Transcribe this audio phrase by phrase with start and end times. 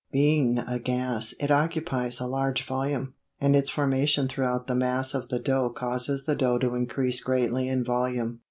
[0.11, 5.29] Being a gas it occupies a large volume, and its formation throughout the mass of
[5.29, 8.39] the dough causes the dough to increase greatly in volume.